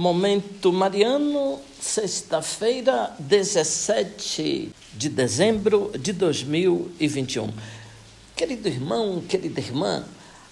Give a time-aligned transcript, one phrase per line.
[0.00, 7.52] Momento Mariano, sexta-feira, 17 de dezembro de 2021.
[8.34, 10.02] Querido irmão, querida irmã,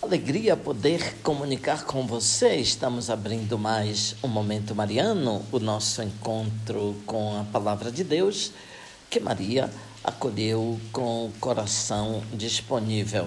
[0.03, 2.57] alegria poder comunicar com você.
[2.57, 8.53] Estamos abrindo mais um Momento Mariano, o nosso encontro com a Palavra de Deus,
[9.09, 9.71] que Maria
[10.05, 13.27] acolheu com o coração disponível.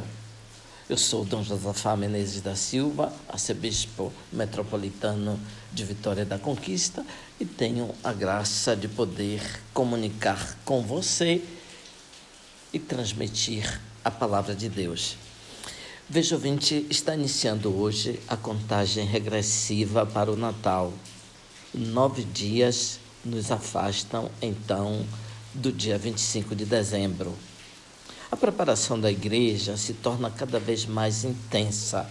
[0.92, 5.40] Eu sou Dom Josafá Menezes da Silva, arcebispo metropolitano
[5.72, 7.06] de Vitória da Conquista,
[7.40, 9.42] e tenho a graça de poder
[9.74, 11.42] comunicar com você
[12.74, 15.16] e transmitir a palavra de Deus.
[16.10, 20.92] Veja, ouvinte, está iniciando hoje a contagem regressiva para o Natal.
[21.74, 25.06] Nove dias nos afastam, então,
[25.54, 27.34] do dia 25 de dezembro.
[28.32, 32.10] A preparação da igreja se torna cada vez mais intensa.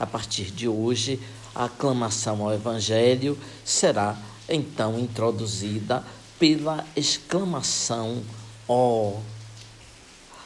[0.00, 1.20] A partir de hoje,
[1.54, 6.04] a aclamação ao Evangelho será então introduzida
[6.40, 8.22] pela exclamação
[8.68, 9.12] ó.
[9.12, 9.20] Oh.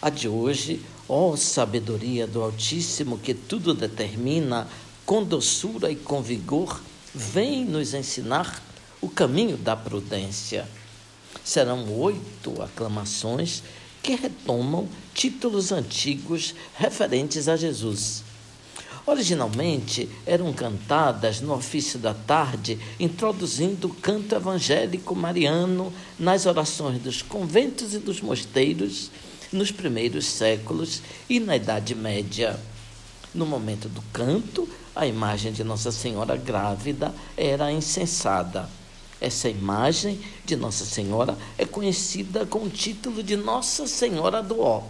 [0.00, 4.68] A de hoje, ó oh, sabedoria do Altíssimo que tudo determina,
[5.06, 6.80] com doçura e com vigor,
[7.14, 8.62] vem nos ensinar
[9.00, 10.68] o caminho da prudência.
[11.42, 13.62] Serão oito aclamações
[14.08, 18.24] que retomam títulos antigos referentes a Jesus.
[19.04, 27.20] Originalmente eram cantadas no ofício da tarde, introduzindo o canto evangélico mariano nas orações dos
[27.20, 29.10] conventos e dos mosteiros
[29.52, 32.58] nos primeiros séculos e na Idade Média.
[33.34, 38.70] No momento do canto, a imagem de Nossa Senhora grávida era incensada.
[39.20, 44.82] Essa imagem de Nossa Senhora é conhecida com o título de Nossa Senhora do Ó.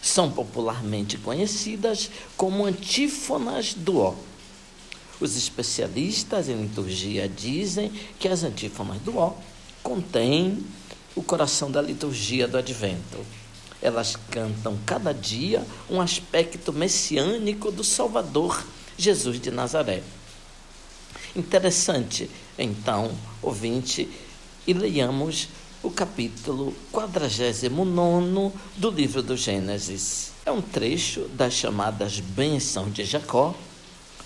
[0.00, 4.14] São popularmente conhecidas como antífonas do Ó.
[5.20, 9.34] Os especialistas em liturgia dizem que as antífonas do Ó
[9.82, 10.64] contêm
[11.14, 13.18] o coração da liturgia do Advento.
[13.82, 18.64] Elas cantam cada dia um aspecto messiânico do Salvador
[18.96, 20.02] Jesus de Nazaré.
[21.34, 22.30] Interessante,
[22.62, 23.10] então,
[23.40, 24.08] ouvinte,
[24.66, 25.48] e leiamos
[25.82, 30.32] o capítulo 49 do livro do Gênesis.
[30.44, 33.54] É um trecho das chamadas bênçãos de Jacó.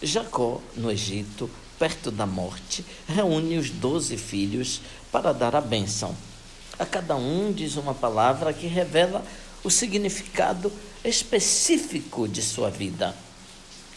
[0.02, 4.80] Jacó, no Egito, perto da morte, reúne os doze filhos
[5.12, 6.16] para dar a bênção.
[6.76, 9.24] A cada um diz uma palavra que revela
[9.62, 10.72] o significado
[11.04, 13.14] específico de sua vida.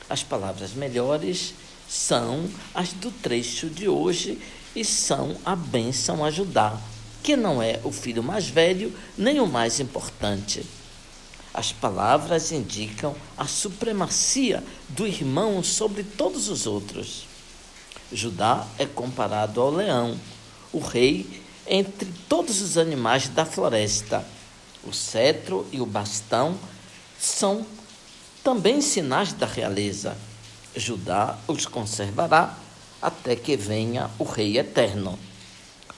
[0.08, 1.56] As palavras melhores
[1.88, 4.40] são as do trecho de hoje
[4.76, 6.80] e são a bênção a Judá,
[7.24, 10.66] que não é o filho mais velho nem o mais importante.
[11.54, 17.26] As palavras indicam a supremacia do irmão sobre todos os outros.
[18.12, 20.18] Judá é comparado ao leão,
[20.72, 21.26] o rei
[21.66, 24.24] entre todos os animais da floresta.
[24.84, 26.58] O cetro e o bastão
[27.20, 27.66] são
[28.44, 30.16] também sinais da realeza.
[30.78, 32.56] Judá os conservará
[33.02, 35.18] até que venha o Rei eterno.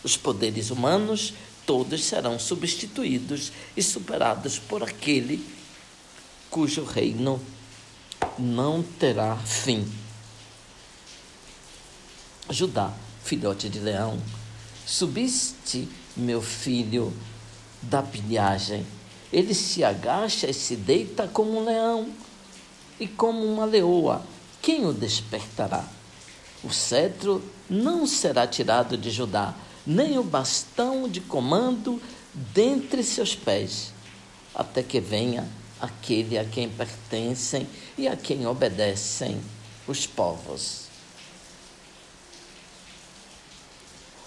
[0.04, 1.34] Os poderes humanos
[1.66, 5.46] todos serão substituídos e superados por aquele
[6.50, 7.42] cujo reino
[8.38, 9.88] não terá fim.
[12.50, 14.20] Judá, filhote de leão,
[14.86, 17.14] subiste, meu filho,
[17.82, 18.86] da pilhagem.
[19.32, 22.12] Ele se agacha e se deita como um leão
[23.00, 24.26] e como uma leoa
[24.62, 25.86] quem o despertará?
[26.64, 29.56] O cetro não será tirado de Judá,
[29.86, 32.02] nem o bastão de comando
[32.34, 33.94] dentre seus pés,
[34.54, 35.48] até que venha
[35.80, 39.40] aquele a quem pertencem e a quem obedecem
[39.88, 40.90] os povos.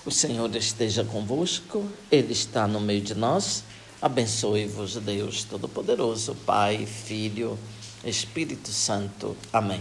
[0.04, 3.62] O Senhor esteja convosco, Ele está no meio de nós.
[4.00, 7.56] Abençoe-vos, Deus Todo-Poderoso, Pai, Filho,
[8.04, 9.36] Espírito Santo.
[9.52, 9.80] Amém.